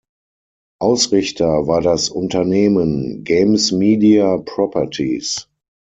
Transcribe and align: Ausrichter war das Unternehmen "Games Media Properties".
Ausrichter 0.79 1.67
war 1.67 1.79
das 1.81 2.09
Unternehmen 2.09 3.23
"Games 3.23 3.71
Media 3.71 4.35
Properties". 4.37 5.47